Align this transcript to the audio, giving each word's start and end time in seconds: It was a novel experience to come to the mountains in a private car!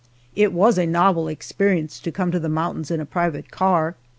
It 0.35 0.51
was 0.51 0.79
a 0.79 0.87
novel 0.87 1.27
experience 1.27 1.99
to 1.99 2.11
come 2.11 2.31
to 2.31 2.39
the 2.39 2.49
mountains 2.49 2.89
in 2.89 2.99
a 2.99 3.05
private 3.05 3.51
car! 3.51 3.95